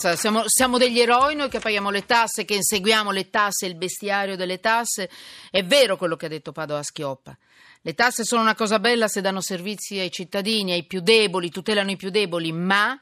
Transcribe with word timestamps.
Siamo, 0.00 0.44
siamo, 0.46 0.78
degli 0.78 0.98
eroi 0.98 1.36
noi 1.36 1.50
che 1.50 1.58
paghiamo 1.58 1.90
le 1.90 2.06
tasse, 2.06 2.46
che 2.46 2.54
inseguiamo 2.54 3.10
le 3.10 3.28
tasse, 3.28 3.66
il 3.66 3.74
bestiario 3.74 4.34
delle 4.34 4.58
tasse. 4.58 5.10
È 5.50 5.62
vero 5.62 5.98
quello 5.98 6.16
che 6.16 6.24
ha 6.24 6.30
detto 6.30 6.52
Padova 6.52 6.82
Schioppa. 6.82 7.36
Le 7.82 7.94
tasse 7.94 8.24
sono 8.24 8.40
una 8.40 8.54
cosa 8.54 8.78
bella 8.78 9.08
se 9.08 9.20
danno 9.20 9.42
servizi 9.42 9.98
ai 9.98 10.10
cittadini, 10.10 10.72
ai 10.72 10.86
più 10.86 11.00
deboli, 11.00 11.50
tutelano 11.50 11.90
i 11.90 11.96
più 11.96 12.08
deboli, 12.08 12.50
ma 12.50 12.98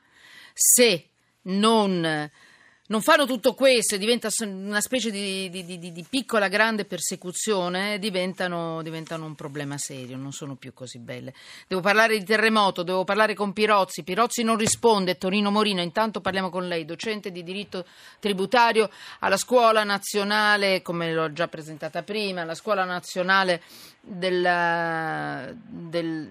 se 0.53 1.11
non 1.43 2.31
non 2.89 3.03
fanno 3.03 3.27
tutto 3.27 3.55
questo 3.55 3.95
e 3.95 3.99
diventa 3.99 4.29
una 4.41 4.81
specie 4.81 5.11
di, 5.11 5.51
di, 5.51 5.65
di, 5.65 5.93
di 5.93 6.07
piccola 6.09 6.49
grande 6.49 6.85
persecuzione, 6.85 7.99
diventano, 7.99 8.83
diventano, 8.83 9.27
un 9.27 9.35
problema 9.35 9.77
serio, 9.77 10.17
non 10.17 10.33
sono 10.33 10.55
più 10.55 10.73
così 10.73 10.99
belle. 10.99 11.35
Devo 11.67 11.83
parlare 11.83 12.19
di 12.19 12.25
terremoto, 12.25 12.83
devo 12.83 13.05
parlare 13.05 13.35
con 13.35 13.53
Pirozzi, 13.53 14.05
Pirozzi 14.05 14.43
non 14.43 14.57
risponde, 14.57 15.19
Torino 15.19 15.51
Morino, 15.51 15.83
intanto 15.83 16.21
parliamo 16.21 16.49
con 16.49 16.67
lei, 16.67 16.85
docente 16.87 17.31
di 17.31 17.43
diritto 17.43 17.85
tributario 18.21 18.89
alla 19.19 19.37
Scuola 19.37 19.85
Nazionale, 19.85 20.81
come 20.81 21.13
l'ho 21.13 21.33
già 21.33 21.49
presentata 21.49 22.03
prima, 22.03 22.45
la 22.45 22.55
Scuola 22.55 22.85
Nazionale 22.85 23.61
della, 24.01 25.53
del, 25.53 26.27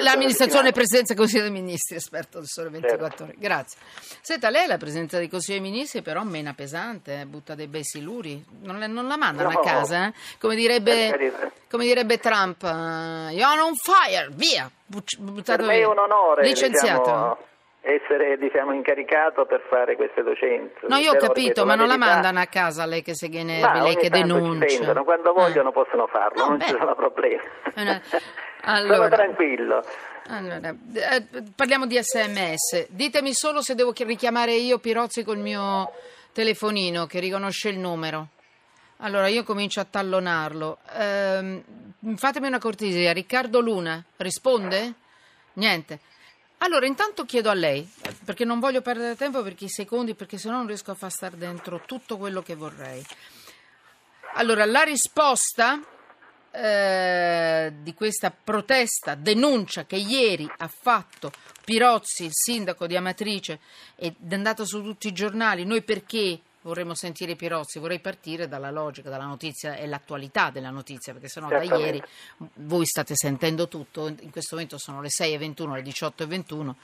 l'amministrazione 0.00 0.68
e 0.68 0.72
presidenza 0.72 1.14
del 1.14 1.16
Consiglio 1.16 1.42
dei 1.42 1.50
Ministri, 1.50 1.96
esperto 1.96 2.38
del 2.38 2.46
Sole 2.46 2.70
24 2.70 3.08
certo. 3.08 3.24
Ore. 3.24 3.34
Grazie. 3.36 3.78
Senta, 4.20 4.50
lei 4.50 4.68
la 4.68 4.76
presenza 4.76 5.18
del 5.18 5.22
Consiglio 5.22 5.38
dei 5.46 5.60
Ministri 5.60 6.02
però 6.02 6.22
mena 6.22 6.52
pesante, 6.54 7.20
eh, 7.20 7.26
butta 7.26 7.54
dei 7.54 7.66
bei 7.66 7.84
siluri, 7.84 8.44
non, 8.62 8.78
le, 8.78 8.86
non 8.86 9.06
la 9.06 9.16
mandano 9.16 9.50
no. 9.50 9.58
a 9.58 9.62
casa, 9.62 10.06
eh? 10.06 10.12
come, 10.38 10.54
direbbe, 10.54 11.32
come, 11.68 11.84
direbbe, 11.84 12.18
Trump, 12.18 12.62
uh, 12.62 13.30
you're 13.30 13.60
on 13.60 13.74
fire, 13.74 14.28
via, 14.32 14.70
buttato 14.86 15.56
per 15.56 15.66
me 15.66 15.78
è 15.78 15.86
un 15.86 15.98
onore, 15.98 16.42
licenziato. 16.44 17.02
Diciamo 17.02 17.48
essere 17.82 18.36
diciamo, 18.36 18.72
incaricato 18.72 19.46
per 19.46 19.62
fare 19.68 19.96
queste 19.96 20.22
docenze. 20.22 20.86
No, 20.86 20.96
io 20.96 21.12
ho 21.12 21.16
capito, 21.16 21.64
ma 21.64 21.74
non 21.74 21.88
la 21.88 21.96
mandano 21.96 22.40
a 22.40 22.46
casa 22.46 22.84
lei 22.84 23.02
che 23.02 23.14
seghe 23.14 23.42
nervi, 23.42 23.80
lei 23.80 23.96
che 23.96 24.10
denuncia. 24.10 24.92
Quando 25.02 25.32
vogliono 25.32 25.70
eh. 25.70 25.72
possono 25.72 26.06
farlo, 26.06 26.42
no, 26.42 26.48
non 26.48 26.58
beh. 26.58 26.64
ci 26.64 26.76
sono 26.78 26.94
problemi. 26.94 27.40
Una... 27.76 28.00
Allora, 28.62 28.94
Sono 28.94 29.08
tranquillo. 29.08 29.84
Allora, 30.28 30.74
eh, 30.92 31.26
parliamo 31.54 31.86
di 31.86 31.98
sms. 32.00 32.88
Ditemi 32.88 33.34
solo 33.34 33.62
se 33.62 33.74
devo 33.74 33.92
richiamare 33.96 34.54
io 34.54 34.78
Pirozzi 34.78 35.24
col 35.24 35.38
mio 35.38 35.92
telefonino 36.32 37.06
che 37.06 37.20
riconosce 37.20 37.68
il 37.70 37.78
numero. 37.78 38.28
Allora 38.98 39.28
io 39.28 39.44
comincio 39.44 39.80
a 39.80 39.84
tallonarlo. 39.84 40.78
Eh, 40.94 41.62
fatemi 42.16 42.46
una 42.46 42.58
cortesia, 42.58 43.12
Riccardo 43.12 43.60
Luna 43.60 44.02
risponde? 44.16 44.94
Niente. 45.54 46.00
Allora, 46.58 46.84
intanto 46.84 47.24
chiedo 47.24 47.48
a 47.48 47.54
lei, 47.54 47.90
perché 48.22 48.44
non 48.44 48.60
voglio 48.60 48.82
perdere 48.82 49.16
tempo 49.16 49.42
per 49.42 49.54
i 49.58 49.68
secondi, 49.68 50.14
perché 50.14 50.36
sennò 50.36 50.56
non 50.56 50.66
riesco 50.66 50.90
a 50.90 50.94
far 50.94 51.10
stare 51.10 51.38
dentro 51.38 51.80
tutto 51.86 52.18
quello 52.18 52.42
che 52.42 52.54
vorrei. 52.54 53.02
Allora, 54.34 54.66
la 54.66 54.82
risposta 54.82 55.80
eh, 56.52 57.72
di 57.82 57.94
questa 57.94 58.30
protesta, 58.30 59.14
denuncia 59.14 59.84
che 59.86 59.96
ieri 59.96 60.50
ha 60.58 60.68
fatto 60.68 61.30
Pirozzi, 61.64 62.24
il 62.24 62.32
sindaco 62.32 62.86
di 62.86 62.96
Amatrice, 62.96 63.60
ed 63.94 64.14
è 64.28 64.34
andato 64.34 64.64
su 64.64 64.82
tutti 64.82 65.08
i 65.08 65.12
giornali, 65.12 65.64
noi 65.64 65.82
perché 65.82 66.40
vorremmo 66.62 66.94
sentire 66.94 67.36
Pirozzi, 67.36 67.78
vorrei 67.78 68.00
partire 68.00 68.48
dalla 68.48 68.70
logica, 68.70 69.08
dalla 69.08 69.24
notizia 69.24 69.76
e 69.76 69.86
l'attualità 69.86 70.50
della 70.50 70.70
notizia, 70.70 71.12
perché 71.12 71.28
sennò 71.28 71.48
da 71.48 71.62
ieri 71.62 72.02
voi 72.54 72.84
state 72.84 73.14
sentendo 73.14 73.68
tutto, 73.68 74.08
in 74.08 74.30
questo 74.30 74.56
momento 74.56 74.76
sono 74.78 75.00
le 75.00 75.08
6.21, 75.08 75.74
le 75.74 75.82
18.21, 75.82 76.74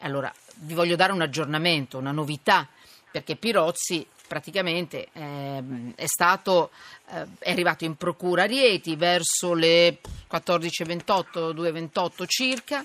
allora 0.00 0.32
vi 0.60 0.74
voglio 0.74 0.96
dare 0.96 1.12
un 1.12 1.20
aggiornamento, 1.20 1.98
una 1.98 2.12
novità, 2.12 2.68
perché 3.10 3.36
Pirozzi 3.36 4.06
praticamente 4.26 5.08
eh, 5.12 5.62
è, 5.94 6.06
stato, 6.06 6.70
eh, 7.10 7.26
è 7.38 7.50
arrivato 7.50 7.84
in 7.84 7.96
procura 7.96 8.42
a 8.42 8.46
Rieti 8.46 8.96
verso 8.96 9.54
le 9.54 10.00
14.28, 10.30 11.54
2.28 11.54 12.24
circa, 12.26 12.84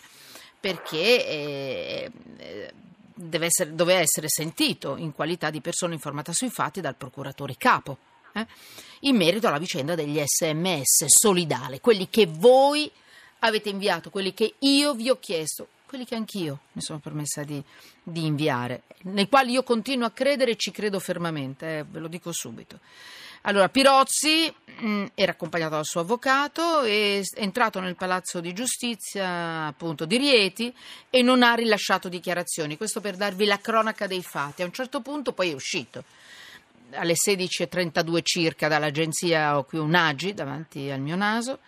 perché 0.59 1.28
eh 1.28 2.12
deve 3.14 3.46
essere, 3.46 3.75
doveva 3.75 4.00
essere 4.00 4.28
sentito 4.28 4.98
in 4.98 5.14
qualità 5.14 5.50
di 5.50 5.62
persona 5.62 5.94
informata 5.94 6.34
sui 6.34 6.50
fatti 6.50 6.81
dal 6.81 6.96
procuratore 6.96 7.56
capo. 7.58 7.98
Eh, 8.34 8.46
in 9.02 9.16
merito 9.16 9.48
alla 9.48 9.59
vicenda 9.59 9.96
degli 9.96 10.19
sms 10.19 11.06
solidale, 11.06 11.80
quelli 11.80 12.09
che 12.09 12.25
voi 12.25 12.90
avete 13.40 13.69
inviato, 13.69 14.09
quelli 14.09 14.34
che 14.34 14.56
io 14.59 14.94
vi 14.96 15.09
ho 15.09 15.19
chiesto, 15.19 15.68
quelli 15.94 16.08
che 16.08 16.16
anch'io 16.16 16.62
mi 16.72 16.81
sono 16.81 16.98
permessa 16.98 17.44
di, 17.44 17.64
di 18.02 18.26
inviare, 18.26 18.81
nei 19.04 19.30
quali 19.30 19.52
io 19.52 19.62
continuo 19.62 20.08
a 20.08 20.09
credere 20.09 20.52
e 20.52 20.56
ci 20.56 20.72
credo 20.72 21.00
fermamente, 21.00 21.78
eh, 21.78 21.86
ve 21.88 22.00
lo 22.00 22.08
dico 22.08 22.31
subito. 22.31 22.80
Allora, 23.42 23.70
Pirozzi 23.70 24.52
mh, 24.80 24.88
mm, 24.88 25.06
era 25.14 25.34
accompagnato 25.34 25.76
dal 25.76 25.86
suo 25.86 26.02
avvocato, 26.02 26.81
è 26.81 27.22
entrato 27.36 27.80
nel 27.80 27.96
palazzo 27.96 28.40
di 28.40 28.54
giustizia 28.54 29.68
appunto 29.68 30.06
di 30.06 30.18
Rieti 30.18 30.74
e 31.12 31.22
non 31.22 31.44
ha 31.44 31.54
rilasciato 31.54 32.10
dichiarazioni. 32.10 32.75
Questo 32.75 33.00
per 33.00 33.16
darvi 33.16 33.46
la 33.46 33.60
cronaca 33.60 34.08
dei 34.08 34.24
fatti. 34.24 34.64
A 34.64 34.66
un 34.66 34.74
certo 34.74 35.02
punto 35.02 35.31
poi 35.31 35.52
è 35.52 35.54
uscito 35.54 36.04
alle 36.94 37.14
16.32 37.14 38.20
circa 38.24 38.68
dall'agenzia, 38.68 39.60
ho 39.60 39.64
qui 39.64 39.78
un 39.78 39.94
AGI 39.94 40.34
davanti 40.34 40.90
al 40.90 41.02
mio 41.02 41.16
naso, 41.16 41.60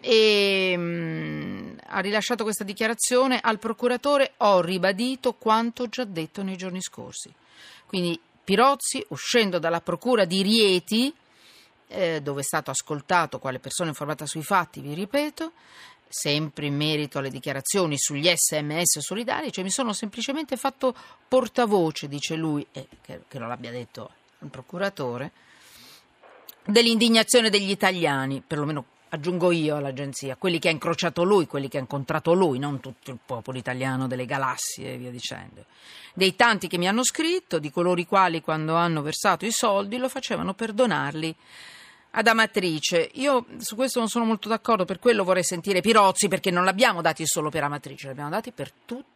e 0.00 0.76
mh, 0.76 0.80
mm, 0.80 1.76
ha 1.86 2.00
rilasciato 2.00 2.44
questa 2.44 2.64
dichiarazione 2.64 3.38
al 3.40 3.58
procuratore 3.58 4.32
ho 4.38 4.60
ribadito 4.60 5.34
quanto 5.34 5.88
già 5.88 6.04
detto 6.04 6.42
nei 6.42 6.56
giorni 6.56 6.82
scorsi. 6.82 7.32
Quindi 7.86 8.18
Pirozzi, 8.44 9.04
uscendo 9.08 9.58
dalla 9.58 9.80
procura 9.80 10.24
di 10.24 10.42
Rieti, 10.42 11.12
eh, 11.88 12.20
dove 12.22 12.40
è 12.42 12.44
stato 12.44 12.70
ascoltato 12.70 13.40
quale 13.40 13.58
persona 13.58 13.88
informata 13.88 14.24
sui 14.24 14.42
fatti, 14.42 14.80
vi 14.80 14.94
ripeto, 14.94 15.52
sempre 16.08 16.66
in 16.66 16.76
merito 16.76 17.18
alle 17.18 17.30
dichiarazioni 17.30 17.98
sugli 17.98 18.32
sms 18.32 19.00
solidari, 19.00 19.50
cioè 19.50 19.64
mi 19.64 19.70
sono 19.70 19.92
semplicemente 19.92 20.56
fatto 20.56 20.94
portavoce, 21.26 22.06
dice 22.06 22.36
lui, 22.36 22.64
e 22.70 22.86
che, 23.02 23.22
che 23.26 23.38
non 23.38 23.48
l'abbia 23.48 23.72
detto 23.72 24.10
il 24.40 24.48
procuratore, 24.48 25.32
dell'indignazione 26.64 27.50
degli 27.50 27.70
italiani, 27.70 28.42
perlomeno 28.46 28.84
aggiungo 29.16 29.50
io 29.50 29.76
all'agenzia, 29.76 30.36
quelli 30.36 30.58
che 30.58 30.68
ha 30.68 30.70
incrociato 30.70 31.24
lui, 31.24 31.46
quelli 31.46 31.68
che 31.68 31.76
ha 31.76 31.80
incontrato 31.80 32.32
lui, 32.32 32.58
non 32.58 32.80
tutto 32.80 33.10
il 33.10 33.18
popolo 33.24 33.58
italiano 33.58 34.06
delle 34.06 34.26
galassie 34.26 34.94
e 34.94 34.96
via 34.96 35.10
dicendo. 35.10 35.64
Dei 36.14 36.34
tanti 36.36 36.68
che 36.68 36.78
mi 36.78 36.88
hanno 36.88 37.04
scritto, 37.04 37.58
di 37.58 37.70
coloro 37.70 38.00
i 38.00 38.06
quali 38.06 38.40
quando 38.40 38.74
hanno 38.74 39.02
versato 39.02 39.44
i 39.44 39.50
soldi 39.50 39.98
lo 39.98 40.08
facevano 40.08 40.54
per 40.54 40.72
donarli 40.72 41.34
ad 42.12 42.26
Amatrice. 42.26 43.10
Io 43.14 43.46
su 43.58 43.74
questo 43.74 43.98
non 43.98 44.08
sono 44.08 44.24
molto 44.24 44.48
d'accordo, 44.48 44.84
per 44.84 44.98
quello 44.98 45.24
vorrei 45.24 45.44
sentire 45.44 45.80
Pirozzi, 45.80 46.28
perché 46.28 46.50
non 46.50 46.64
l'abbiamo 46.64 47.02
dati 47.02 47.26
solo 47.26 47.50
per 47.50 47.64
Amatrice, 47.64 48.06
li 48.06 48.12
abbiamo 48.12 48.30
dati 48.30 48.52
per 48.52 48.72
tutte 48.84 49.14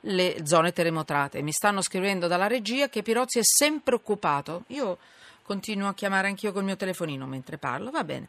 le 0.00 0.36
zone 0.44 0.72
terremotrate. 0.72 1.42
Mi 1.42 1.52
stanno 1.52 1.82
scrivendo 1.82 2.26
dalla 2.26 2.46
regia 2.46 2.88
che 2.88 3.02
Pirozzi 3.02 3.38
è 3.38 3.44
sempre 3.44 3.94
occupato. 3.94 4.64
Io 4.68 4.98
continuo 5.42 5.88
a 5.88 5.94
chiamare 5.94 6.28
anch'io 6.28 6.52
col 6.52 6.64
mio 6.64 6.76
telefonino 6.76 7.26
mentre 7.26 7.58
parlo, 7.58 7.90
va 7.90 8.04
bene. 8.04 8.28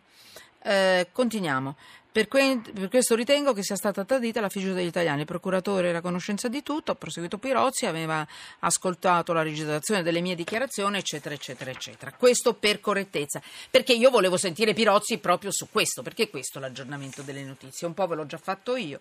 Eh, 0.63 1.07
continuiamo. 1.11 1.75
Per, 2.11 2.27
que- 2.27 2.59
per, 2.73 2.89
questo 2.89 3.15
ritengo 3.15 3.53
che 3.53 3.63
sia 3.63 3.77
stata 3.77 4.03
tradita 4.03 4.41
la 4.41 4.49
fiducia 4.49 4.73
degli 4.73 4.87
italiani. 4.87 5.21
Il 5.21 5.25
procuratore 5.25 5.87
era 5.87 5.99
a 5.99 6.01
conoscenza 6.01 6.49
di 6.49 6.61
tutto, 6.61 6.91
ha 6.91 6.95
proseguito 6.95 7.37
Pirozzi, 7.37 7.85
aveva 7.85 8.27
ascoltato 8.59 9.31
la 9.31 9.43
registrazione 9.43 10.03
delle 10.03 10.19
mie 10.19 10.35
dichiarazioni, 10.35 10.97
eccetera, 10.97 11.33
eccetera, 11.33 11.71
eccetera. 11.71 12.11
Questo 12.11 12.53
per 12.53 12.81
correttezza, 12.81 13.41
perché 13.69 13.93
io 13.93 14.09
volevo 14.09 14.35
sentire 14.35 14.73
Pirozzi 14.73 15.19
proprio 15.19 15.51
su 15.53 15.69
questo, 15.71 16.01
perché 16.01 16.29
questo 16.29 16.57
è 16.57 16.61
l'aggiornamento 16.61 17.21
delle 17.21 17.43
notizie. 17.43 17.87
Un 17.87 17.93
po' 17.93 18.07
ve 18.07 18.15
l'ho 18.15 18.25
già 18.25 18.37
fatto 18.37 18.75
io. 18.75 18.99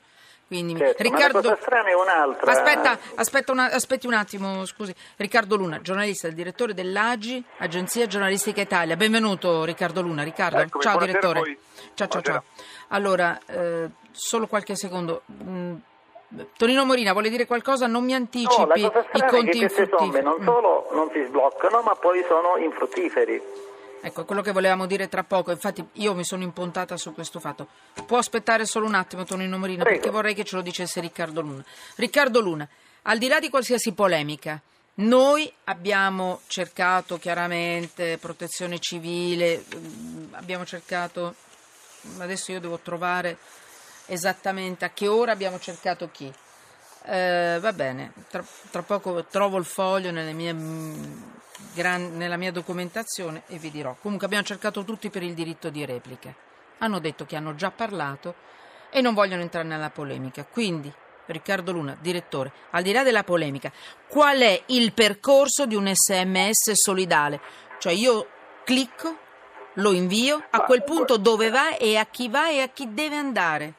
Quindi, 0.50 0.76
certo, 0.76 1.04
Riccardo... 1.04 1.48
Ma 1.48 1.56
strana 1.60 1.90
è 1.90 1.94
un'altra. 1.94 2.50
Aspetta, 2.50 2.98
aspetta 3.14 3.52
una, 3.52 3.70
aspetti 3.70 4.08
un 4.08 4.14
attimo, 4.14 4.66
scusi. 4.66 4.92
Riccardo 5.14 5.54
Luna, 5.54 5.80
giornalista, 5.80 6.26
il 6.26 6.34
direttore 6.34 6.74
dell'AGI, 6.74 7.44
Agenzia 7.58 8.08
Giornalistica 8.08 8.60
Italia. 8.60 8.96
Benvenuto 8.96 9.62
Riccardo 9.62 10.02
Luna. 10.02 10.24
Riccardo, 10.24 10.58
Eccomi, 10.58 10.82
ciao 10.82 10.98
direttore. 10.98 11.56
Ciao, 11.94 12.08
ciao, 12.08 12.20
ciao. 12.20 12.42
Allora, 12.88 13.38
eh, 13.46 13.90
solo 14.10 14.48
qualche 14.48 14.74
secondo. 14.74 15.22
Mm, 15.40 15.74
Tonino 16.56 16.84
Morina 16.84 17.12
vuole 17.12 17.28
dire 17.28 17.46
qualcosa? 17.46 17.86
Non 17.86 18.02
mi 18.02 18.14
anticipi 18.14 18.80
no, 18.80 18.92
i 19.12 19.24
conti 19.28 19.58
queste 19.58 19.88
somme 19.88 20.20
non 20.20 20.42
solo 20.42 20.88
non 20.90 21.10
si 21.12 21.22
sbloccano, 21.28 21.80
ma 21.82 21.94
poi 21.94 22.24
sono 22.26 22.56
infruttiferi. 22.56 23.40
Ecco, 24.02 24.24
quello 24.24 24.40
che 24.40 24.52
volevamo 24.52 24.86
dire 24.86 25.08
tra 25.08 25.24
poco, 25.24 25.50
infatti 25.50 25.86
io 25.94 26.14
mi 26.14 26.24
sono 26.24 26.42
impuntata 26.42 26.96
su 26.96 27.12
questo 27.12 27.38
fatto. 27.38 27.68
Può 28.06 28.16
aspettare 28.16 28.64
solo 28.64 28.86
un 28.86 28.94
attimo, 28.94 29.24
Tonino 29.24 29.58
Morino, 29.58 29.82
Prego. 29.82 29.98
perché 29.98 30.10
vorrei 30.10 30.34
che 30.34 30.44
ce 30.44 30.56
lo 30.56 30.62
dicesse 30.62 31.00
Riccardo 31.00 31.42
Luna. 31.42 31.62
Riccardo 31.96 32.40
Luna, 32.40 32.66
al 33.02 33.18
di 33.18 33.28
là 33.28 33.38
di 33.40 33.50
qualsiasi 33.50 33.92
polemica, 33.92 34.60
noi 34.94 35.50
abbiamo 35.64 36.40
cercato 36.46 37.18
chiaramente 37.18 38.18
protezione 38.18 38.78
civile, 38.78 39.64
mm, 39.74 40.34
abbiamo 40.34 40.64
cercato, 40.64 41.34
adesso 42.18 42.52
io 42.52 42.60
devo 42.60 42.78
trovare 42.78 43.36
esattamente 44.06 44.84
a 44.84 44.90
che 44.90 45.08
ora 45.08 45.32
abbiamo 45.32 45.58
cercato 45.58 46.10
chi. 46.10 46.32
Eh, 47.04 47.58
va 47.60 47.72
bene, 47.72 48.12
tra, 48.28 48.44
tra, 48.70 48.82
poco 48.82 49.24
trovo 49.24 49.56
il 49.56 49.64
foglio 49.64 50.12
mie, 50.12 50.52
mm, 50.52 51.22
gran, 51.74 52.16
nella 52.16 52.36
mia 52.36 52.52
documentazione 52.52 53.42
e 53.46 53.58
vi 53.58 53.70
dirò. 53.70 53.96
Comunque 54.00 54.26
abbiamo 54.26 54.44
cercato 54.44 54.84
tutti 54.84 55.10
per 55.10 55.22
il 55.22 55.34
diritto 55.34 55.70
di 55.70 55.84
replica. 55.84 56.34
Hanno 56.78 56.98
detto 56.98 57.26
che 57.26 57.36
hanno 57.36 57.54
già 57.54 57.70
parlato 57.70 58.34
e 58.90 59.00
non 59.00 59.14
vogliono 59.14 59.42
entrare 59.42 59.66
nella 59.66 59.90
polemica. 59.90 60.44
Quindi, 60.44 60.92
Riccardo 61.26 61.72
Luna, 61.72 61.96
direttore, 62.00 62.52
al 62.70 62.82
di 62.82 62.92
là 62.92 63.02
della 63.02 63.24
polemica, 63.24 63.72
qual 64.08 64.38
è 64.40 64.62
il 64.66 64.92
percorso 64.92 65.66
di 65.66 65.74
un 65.74 65.90
sms 65.92 66.72
solidale? 66.72 67.40
Cioè 67.78 67.92
io 67.92 68.28
clicco, 68.64 69.16
lo 69.74 69.92
invio, 69.92 70.44
a 70.50 70.62
quel 70.62 70.82
punto 70.82 71.16
dove 71.16 71.50
va 71.50 71.76
e 71.76 71.96
a 71.96 72.06
chi 72.06 72.28
va 72.28 72.50
e 72.50 72.60
a 72.60 72.68
chi 72.68 72.92
deve 72.92 73.16
andare? 73.16 73.74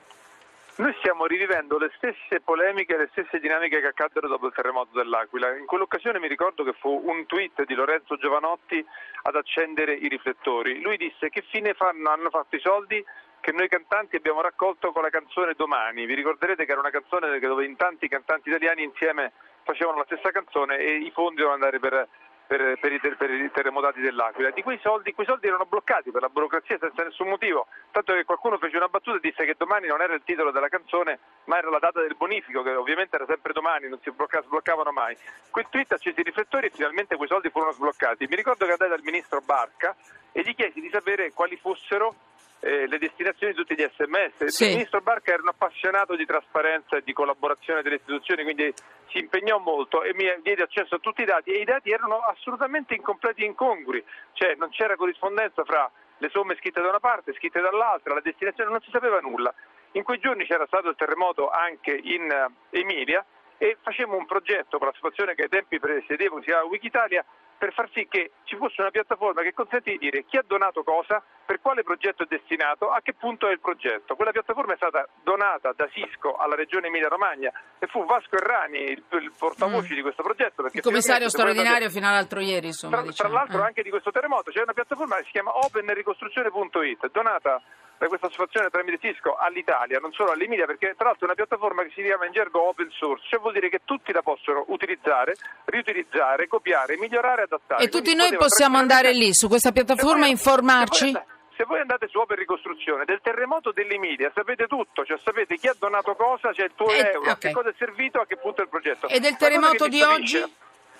Noi 0.77 0.95
stiamo 0.99 1.25
rivivendo 1.25 1.77
le 1.77 1.91
stesse 1.95 2.39
polemiche, 2.39 2.95
le 2.95 3.09
stesse 3.11 3.39
dinamiche 3.39 3.81
che 3.81 3.87
accaddero 3.87 4.27
dopo 4.27 4.47
il 4.47 4.53
terremoto 4.53 4.97
dell'Aquila. 4.97 5.55
In 5.57 5.65
quell'occasione 5.65 6.17
mi 6.17 6.29
ricordo 6.29 6.63
che 6.63 6.73
fu 6.73 7.01
un 7.05 7.25
tweet 7.25 7.65
di 7.65 7.73
Lorenzo 7.73 8.15
Giovanotti 8.15 8.83
ad 9.23 9.35
accendere 9.35 9.93
i 9.93 10.07
riflettori. 10.07 10.81
Lui 10.81 10.95
disse 10.95 11.29
che 11.29 11.43
fine 11.49 11.73
fanno, 11.73 12.09
hanno 12.09 12.29
fatto 12.29 12.55
i 12.55 12.61
soldi 12.61 13.03
che 13.41 13.51
noi 13.51 13.67
cantanti 13.67 14.15
abbiamo 14.15 14.41
raccolto 14.41 14.91
con 14.91 15.01
la 15.01 15.09
canzone 15.09 15.55
Domani. 15.55 16.05
Vi 16.05 16.15
ricorderete 16.15 16.63
che 16.63 16.71
era 16.71 16.79
una 16.79 16.89
canzone 16.89 17.37
dove 17.37 17.65
in 17.65 17.75
tanti 17.75 18.07
cantanti 18.07 18.49
italiani 18.49 18.83
insieme 18.83 19.33
facevano 19.63 19.97
la 19.97 20.05
stessa 20.05 20.31
canzone 20.31 20.77
e 20.77 20.97
i 20.97 21.11
fondi 21.11 21.41
dovevano 21.41 21.63
andare 21.63 21.79
per 21.79 22.07
per, 22.51 22.77
per, 22.81 22.91
i, 22.91 22.99
per, 22.99 23.31
i, 23.31 23.49
terremotati 23.49 24.01
dell'Aquila. 24.01 24.49
Di 24.49 24.61
quei 24.61 24.77
soldi, 24.83 25.13
quei 25.13 25.25
soldi 25.25 25.47
erano 25.47 25.65
bloccati 25.65 26.11
per 26.11 26.21
la 26.21 26.27
burocrazia 26.27 26.77
senza 26.77 27.01
nessun 27.01 27.29
motivo, 27.29 27.67
tanto 27.91 28.11
che 28.11 28.25
qualcuno 28.25 28.57
fece 28.57 28.75
una 28.75 28.89
battuta 28.89 29.15
e 29.15 29.19
disse 29.21 29.45
che 29.45 29.55
domani 29.57 29.87
non 29.87 30.01
era 30.01 30.13
il 30.13 30.21
titolo 30.25 30.51
della 30.51 30.67
canzone, 30.67 31.19
ma 31.45 31.59
era 31.59 31.69
la 31.69 31.79
data 31.79 32.01
del 32.01 32.17
bonifico, 32.17 32.61
che 32.61 32.75
ovviamente 32.75 33.15
era 33.15 33.25
sempre 33.25 33.53
domani, 33.53 33.87
non 33.87 34.01
si 34.01 34.11
sbloccavano 34.11 34.91
mai. 34.91 35.15
Quel 35.49 35.67
tweet 35.69 35.93
accese 35.93 36.19
i 36.19 36.23
riflettori 36.23 36.67
e 36.67 36.71
finalmente 36.71 37.15
quei 37.15 37.29
soldi 37.29 37.49
furono 37.49 37.71
sbloccati. 37.71 38.27
Mi 38.27 38.35
ricordo 38.35 38.65
che 38.65 38.71
andai 38.71 38.89
dal 38.89 39.01
ministro 39.01 39.39
Barca 39.39 39.95
e 40.33 40.41
gli 40.41 40.53
chiesi 40.53 40.81
di 40.81 40.89
sapere 40.89 41.31
quali 41.31 41.55
fossero 41.55 42.15
eh, 42.61 42.87
le 42.87 42.97
destinazioni 42.99 43.53
di 43.53 43.59
tutti 43.59 43.75
gli 43.75 43.83
sms. 43.83 44.45
Sì. 44.45 44.65
Il 44.65 44.69
ministro 44.71 45.01
Barca 45.01 45.33
era 45.33 45.41
un 45.41 45.49
appassionato 45.49 46.15
di 46.15 46.25
trasparenza 46.25 46.97
e 46.97 47.01
di 47.03 47.11
collaborazione 47.11 47.81
delle 47.81 47.95
istituzioni, 47.95 48.43
quindi 48.43 48.73
si 49.09 49.17
impegnò 49.17 49.57
molto 49.57 50.03
e 50.03 50.13
mi 50.13 50.25
diede 50.41 50.63
accesso 50.63 50.95
a 50.95 50.99
tutti 50.99 51.23
i 51.23 51.25
dati 51.25 51.51
e 51.51 51.59
i 51.59 51.65
dati 51.65 51.91
erano 51.91 52.19
assolutamente 52.19 52.93
incompleti 52.93 53.41
e 53.41 53.45
incongrui, 53.45 54.03
cioè 54.33 54.55
non 54.55 54.69
c'era 54.69 54.95
corrispondenza 54.95 55.63
fra 55.63 55.91
le 56.17 56.29
somme 56.29 56.55
scritte 56.55 56.81
da 56.81 56.89
una 56.89 56.99
parte 56.99 57.31
e 57.31 57.33
scritte 57.33 57.59
dall'altra, 57.59 58.13
la 58.13 58.21
destinazione 58.21 58.69
non 58.69 58.81
si 58.81 58.91
sapeva 58.91 59.19
nulla. 59.19 59.53
In 59.93 60.03
quei 60.03 60.19
giorni 60.19 60.45
c'era 60.45 60.67
stato 60.67 60.87
il 60.87 60.95
terremoto 60.95 61.49
anche 61.49 61.91
in 61.91 62.29
eh, 62.29 62.79
Emilia 62.79 63.25
e 63.57 63.77
facemmo 63.81 64.15
un 64.15 64.25
progetto 64.25 64.77
con 64.77 64.87
l'associazione 64.87 65.35
che 65.35 65.43
ai 65.43 65.49
tempi 65.49 65.79
presiedevo, 65.79 66.39
si 66.39 66.45
chiama 66.45 66.63
Wikitalia, 66.63 67.25
per 67.61 67.73
far 67.73 67.87
sì 67.93 68.07
che 68.09 68.31
ci 68.45 68.55
fosse 68.55 68.81
una 68.81 68.89
piattaforma 68.89 69.43
che 69.43 69.53
consente 69.53 69.91
di 69.91 69.99
dire 69.99 70.25
chi 70.25 70.35
ha 70.35 70.43
donato 70.43 70.81
cosa, 70.81 71.21
per 71.45 71.61
quale 71.61 71.83
progetto 71.83 72.23
è 72.23 72.25
destinato, 72.27 72.89
a 72.89 73.01
che 73.03 73.13
punto 73.13 73.47
è 73.47 73.51
il 73.51 73.59
progetto. 73.59 74.15
Quella 74.15 74.31
piattaforma 74.31 74.73
è 74.73 74.77
stata 74.77 75.07
donata 75.21 75.71
da 75.75 75.87
Cisco 75.89 76.33
alla 76.37 76.55
regione 76.55 76.87
Emilia-Romagna 76.87 77.51
e 77.77 77.85
fu 77.85 78.03
Vasco 78.03 78.35
Errani 78.35 78.79
il, 78.89 79.03
il 79.21 79.31
portavoce 79.37 79.93
mm. 79.93 79.95
di 79.95 80.01
questo 80.01 80.23
progetto. 80.23 80.65
Il 80.71 80.81
commissario 80.81 81.29
straordinario 81.29 81.91
fino 81.91 82.07
all'altro 82.07 82.39
ieri. 82.39 82.65
Insomma, 82.65 82.97
tra, 82.97 83.05
diciamo. 83.05 83.29
tra 83.29 83.37
l'altro 83.37 83.61
eh. 83.61 83.65
anche 83.67 83.83
di 83.83 83.91
questo 83.91 84.09
terremoto 84.09 84.49
c'è 84.49 84.63
una 84.63 84.73
piattaforma 84.73 85.17
che 85.17 85.25
si 85.25 85.31
chiama 85.31 85.55
openricostruzione.it, 85.55 87.11
donata 87.11 87.61
da 88.01 88.07
questa 88.07 88.25
associazione 88.25 88.71
tramite 88.71 88.97
Cisco 88.97 89.35
all'Italia, 89.37 89.99
non 89.99 90.11
solo 90.11 90.31
all'Emilia, 90.31 90.65
perché 90.65 90.95
tra 90.97 91.13
l'altro 91.13 91.21
è 91.21 91.29
una 91.29 91.35
piattaforma 91.35 91.83
che 91.83 91.91
si 91.93 92.01
chiama 92.01 92.25
in 92.25 92.31
gergo 92.31 92.67
open 92.67 92.89
source, 92.89 93.23
cioè 93.29 93.39
vuol 93.39 93.53
dire 93.53 93.69
che 93.69 93.81
tutti 93.85 94.11
la 94.11 94.23
possono 94.23 94.65
utilizzare, 94.69 95.35
riutilizzare, 95.65 96.47
copiare, 96.47 96.97
migliorare, 96.97 97.43
adattare. 97.43 97.83
E 97.83 97.89
tutti 97.89 98.15
noi 98.15 98.35
possiamo 98.35 98.77
andare 98.79 99.13
lì 99.13 99.35
su 99.35 99.47
questa 99.47 99.71
piattaforma 99.71 100.25
e 100.25 100.29
informarci? 100.29 101.13
se 101.55 101.65
voi 101.67 101.79
andate 101.79 102.07
su 102.07 102.17
Open 102.17 102.37
Ricostruzione 102.37 103.05
del 103.05 103.19
terremoto 103.21 103.71
dell'Emilia 103.71 104.31
sapete 104.33 104.65
tutto, 104.65 105.05
cioè 105.05 105.19
sapete 105.23 105.57
chi 105.57 105.67
ha 105.67 105.75
donato 105.77 106.15
cosa, 106.15 106.51
c'è 106.53 106.63
il 106.63 106.71
tuo 106.73 106.89
eh, 106.89 107.11
euro, 107.13 107.19
okay. 107.19 107.37
che 107.37 107.51
cosa 107.51 107.69
è 107.69 107.73
servito, 107.77 108.19
a 108.19 108.25
che 108.25 108.37
punto 108.37 108.61
è 108.61 108.63
il 108.63 108.69
progetto. 108.69 109.07
E 109.09 109.19
del 109.19 109.37
terremoto 109.37 109.87
di 109.87 110.01
oggi? 110.01 110.41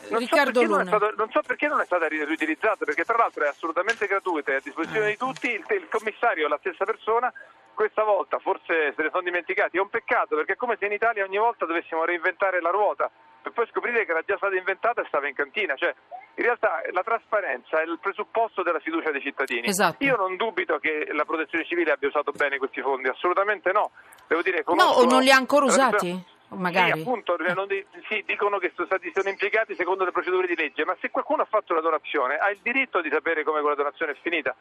Non 0.10 0.26
so, 0.26 0.62
non, 0.66 0.86
stato, 0.86 1.14
non 1.16 1.30
so, 1.32 1.42
perché 1.42 1.68
non 1.68 1.80
è 1.80 1.86
stata 1.86 2.08
riutilizzata, 2.08 2.86
perché 2.86 3.04
tra 3.04 3.18
l'altro 3.18 3.44
è 3.44 3.48
assolutamente 3.48 4.08
gratuita, 4.08 4.52
è 4.52 4.56
a 4.56 4.62
disposizione 4.62 5.10
di 5.10 5.18
tutti, 5.18 5.50
il, 5.50 5.64
il 5.70 5.88
commissario 5.90 6.46
è 6.46 6.50
la 6.50 6.58
stessa 6.60 6.86
persona, 6.86 7.32
questa 7.74 8.04
volta 8.04 8.38
forse 8.40 8.94
se 8.96 9.02
ne 9.02 9.10
sono 9.10 9.24
dimenticati, 9.24 9.78
è 9.78 9.80
un 9.80 9.90
peccato 9.90 10.36
perché 10.36 10.54
è 10.54 10.56
come 10.56 10.76
se 10.80 10.86
in 10.86 10.92
Italia 10.92 11.24
ogni 11.24 11.38
volta 11.38 11.66
dovessimo 11.66 12.04
reinventare 12.04 12.62
la 12.62 12.70
ruota 12.70 13.10
per 13.42 13.52
poi 13.54 13.68
scoprire 13.72 14.06
che 14.06 14.12
era 14.12 14.22
già 14.26 14.38
stata 14.38 14.56
inventata 14.56 15.02
e 15.02 15.06
stava 15.08 15.28
in 15.28 15.34
cantina, 15.34 15.76
cioè 15.76 15.94
in 16.36 16.44
realtà 16.44 16.82
la 16.92 17.02
trasparenza 17.02 17.82
è 17.82 17.84
il 17.84 17.98
presupposto 18.00 18.62
della 18.62 18.80
fiducia 18.80 19.12
dei 19.12 19.22
cittadini. 19.22 19.68
Esatto. 19.68 20.04
Io 20.04 20.16
non 20.16 20.36
dubito 20.36 20.78
che 20.78 21.08
la 21.12 21.26
protezione 21.26 21.66
civile 21.66 21.92
abbia 21.92 22.08
usato 22.08 22.32
bene 22.32 22.58
questi 22.58 22.82
fondi, 22.82 23.10
assolutamente 23.10 23.72
no. 23.72 23.92
Devo 24.28 24.42
dire, 24.42 24.64
no, 24.66 24.84
o 24.84 25.06
non 25.06 25.22
li 25.22 25.32
ha 25.32 25.36
ancora 25.36 25.66
usati? 25.66 26.24
Magari. 26.52 26.92
Sì, 26.92 27.00
appunto, 27.00 27.36
di, 27.68 27.86
sì, 28.10 28.24
dicono 28.26 28.58
che 28.58 28.72
sono 28.76 28.86
stati 28.88 29.12
sono 29.14 29.30
impiegati 29.30 29.74
secondo 29.76 30.04
le 30.04 30.12
procedure 30.12 30.48
di 30.48 30.56
legge, 30.56 30.84
ma 30.84 30.96
se 31.00 31.10
qualcuno 31.10 31.44
ha 31.44 31.46
fatto 31.46 31.72
una 31.72 31.82
donazione 31.82 32.38
ha 32.38 32.50
il 32.50 32.60
diritto 32.62 33.02
di 33.02 33.10
sapere 33.10 33.44
come 33.44 33.62
quella 33.62 33.76
donazione 33.76 34.12
è 34.12 34.18
finita. 34.22 34.54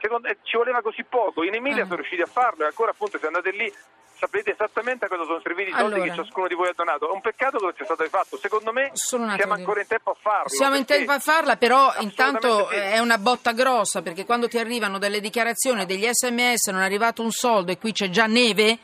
Secondo, 0.00 0.28
eh, 0.28 0.38
ci 0.42 0.56
voleva 0.56 0.82
così 0.82 1.04
poco, 1.04 1.44
in 1.44 1.54
Emilia 1.54 1.82
ah. 1.82 1.86
sono 1.86 1.96
riusciti 1.96 2.20
a 2.20 2.26
farlo 2.26 2.64
e 2.64 2.66
ancora 2.66 2.90
appunto 2.90 3.18
se 3.18 3.26
andate 3.26 3.50
lì 3.50 3.72
sapete 4.18 4.52
esattamente 4.52 5.04
a 5.04 5.08
cosa 5.08 5.24
sono 5.24 5.40
serviti 5.42 5.70
i 5.70 5.72
soldi 5.72 5.94
allora. 5.94 6.10
che 6.10 6.16
ciascuno 6.16 6.48
di 6.48 6.54
voi 6.54 6.68
ha 6.68 6.72
donato. 6.74 7.08
È 7.08 7.12
un 7.12 7.20
peccato 7.20 7.58
che 7.58 7.64
non 7.64 7.74
sia 7.76 7.84
stato 7.84 8.04
fatto. 8.04 8.36
Secondo 8.38 8.72
me 8.72 8.90
siamo 8.94 9.52
ancora 9.52 9.80
in 9.80 9.86
tempo 9.86 10.10
a 10.10 10.16
farlo. 10.18 10.48
Siamo 10.48 10.76
in 10.76 10.84
tempo 10.84 11.12
a 11.12 11.18
farla, 11.18 11.56
però 11.56 11.92
intanto 12.00 12.68
sì. 12.68 12.74
è 12.74 12.98
una 12.98 13.18
botta 13.18 13.52
grossa 13.52 14.02
perché 14.02 14.24
quando 14.24 14.48
ti 14.48 14.58
arrivano 14.58 14.98
delle 14.98 15.20
dichiarazioni, 15.20 15.86
degli 15.86 16.08
sms, 16.10 16.68
non 16.68 16.80
è 16.80 16.84
arrivato 16.84 17.22
un 17.22 17.30
soldo 17.30 17.70
e 17.72 17.78
qui 17.78 17.92
c'è 17.92 18.08
già 18.08 18.26
neve 18.26 18.78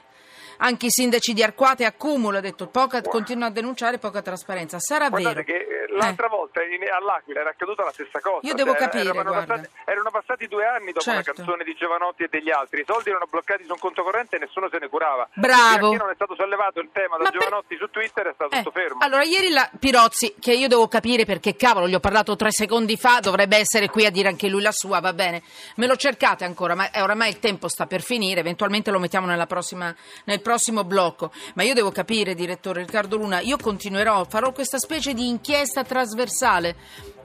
anche 0.58 0.86
i 0.86 0.90
sindaci 0.90 1.32
di 1.32 1.42
Arquate 1.42 1.84
accumula, 1.84 2.38
ha 2.38 2.40
detto 2.40 2.66
poca, 2.66 3.00
continua 3.02 3.46
a 3.46 3.50
denunciare 3.50 3.98
poca 3.98 4.22
trasparenza. 4.22 4.78
Sarà 4.78 5.08
Guardate 5.08 5.34
vero? 5.34 5.44
che 5.44 5.66
eh, 5.81 5.81
l'altra 5.92 6.26
eh. 6.26 6.30
volta 6.30 6.62
in, 6.62 6.82
all'Aquila 6.90 7.40
era 7.40 7.50
accaduta 7.50 7.84
la 7.84 7.92
stessa 7.92 8.20
cosa. 8.20 8.46
Io 8.46 8.54
devo 8.54 8.72
cioè, 8.72 8.88
capire, 8.88 9.08
erano 9.10 9.32
passati, 9.32 9.68
erano, 9.84 10.10
passati, 10.10 10.48
due 10.48 10.66
anni 10.66 10.92
dopo 10.92 11.00
certo. 11.00 11.30
la 11.30 11.34
canzone 11.34 11.64
di 11.64 11.74
Giovanotti 11.74 12.22
e 12.24 12.28
degli 12.28 12.50
altri, 12.50 12.80
i 12.80 12.84
soldi 12.86 13.10
erano 13.10 13.26
bloccati 13.28 13.64
su 13.64 13.72
un 13.72 13.78
conto 13.78 14.02
corrente 14.02 14.36
e 14.36 14.38
nessuno 14.38 14.68
se 14.70 14.78
ne 14.78 14.88
curava. 14.88 15.28
Bravo. 15.34 15.90
Perché 15.90 16.02
non 16.02 16.10
è 16.10 16.14
stato 16.14 16.34
sollevato 16.34 16.80
il 16.80 16.88
tema 16.92 17.16
da 17.16 17.24
Ma 17.24 17.30
Giovanotti 17.30 17.76
per... 17.76 17.78
su 17.78 17.90
Twitter 17.90 18.26
è 18.28 18.32
stato 18.34 18.54
eh. 18.54 18.58
tutto 18.58 18.70
fermo. 18.70 19.00
Allora, 19.00 19.22
ieri 19.22 19.50
la 19.50 19.68
Pirozzi, 19.78 20.34
che 20.38 20.52
io 20.52 20.68
devo 20.68 20.88
capire 20.88 21.24
perché 21.24 21.56
cavolo, 21.56 21.88
gli 21.88 21.94
ho 21.94 22.00
parlato 22.00 22.36
tre 22.36 22.50
secondi 22.50 22.96
fa, 22.96 23.20
dovrebbe 23.20 23.56
essere 23.56 23.88
qui 23.88 24.06
a 24.06 24.10
dire 24.10 24.28
anche 24.28 24.48
lui 24.48 24.62
la 24.62 24.72
sua, 24.72 25.00
va 25.00 25.12
bene. 25.12 25.42
Me 25.76 25.86
lo 25.86 25.96
cercate 25.96 26.44
ancora, 26.44 26.74
ma 26.74 26.90
eh, 26.90 27.02
oramai 27.02 27.28
il 27.28 27.38
tempo 27.38 27.68
sta 27.68 27.86
per 27.86 28.02
finire, 28.02 28.40
eventualmente 28.40 28.90
lo 28.90 28.98
mettiamo 28.98 29.26
prossima, 29.46 29.94
nel 30.24 30.40
prossimo 30.40 30.84
blocco 30.84 31.30
ma 31.54 31.62
io 31.62 31.74
devo 31.74 31.90
capire, 31.90 32.34
direttore 32.34 32.80
Riccardo 32.80 33.16
Luna, 33.16 33.40
io 33.40 33.56
continuerò, 33.56 34.24
farò 34.24 34.52
questa 34.52 34.78
specie 34.78 35.14
di 35.14 35.28
inchiesta 35.28 35.81
trasversale 35.84 36.76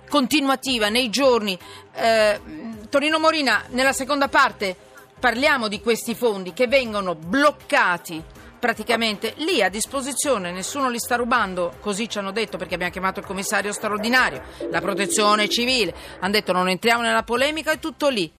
continuativa 0.10 0.90
nei 0.90 1.10
giorni. 1.10 1.58
Eh, 1.94 2.40
Torino 2.90 3.20
Morina, 3.20 3.64
nella 3.70 3.94
seconda 3.94 4.28
parte 4.28 4.76
parliamo 5.20 5.68
di 5.68 5.82
questi 5.82 6.16
fondi 6.16 6.54
che 6.54 6.68
vengono 6.68 7.16
bloccati 7.16 8.24
praticamente 8.60 9.34
lì 9.38 9.62
a 9.62 9.70
disposizione, 9.70 10.52
nessuno 10.52 10.90
li 10.90 11.00
sta 11.00 11.16
rubando, 11.16 11.76
così 11.80 12.10
ci 12.10 12.18
hanno 12.18 12.32
detto 12.32 12.58
perché 12.58 12.74
abbiamo 12.74 12.92
chiamato 12.92 13.20
il 13.20 13.26
commissario 13.26 13.72
straordinario, 13.72 14.42
la 14.72 14.82
protezione 14.82 15.48
civile, 15.48 15.94
hanno 16.20 16.32
detto 16.32 16.54
non 16.54 16.68
entriamo 16.68 17.02
nella 17.02 17.24
polemica, 17.24 17.72
è 17.72 17.80
tutto 17.80 18.10
lì. 18.10 18.32